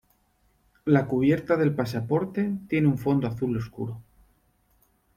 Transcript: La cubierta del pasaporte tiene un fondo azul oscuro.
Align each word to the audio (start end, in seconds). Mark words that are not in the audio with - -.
La 0.85 1.05
cubierta 1.05 1.55
del 1.57 1.75
pasaporte 1.75 2.49
tiene 2.67 2.87
un 2.87 2.97
fondo 2.97 3.27
azul 3.27 3.55
oscuro. 3.55 4.01